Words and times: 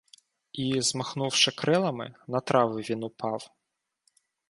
І 0.53 0.79
змахнувши 0.81 1.51
крилами, 1.51 2.15
На 2.27 2.39
трави 2.39 2.81
він 2.81 3.03
упав. 3.03 3.51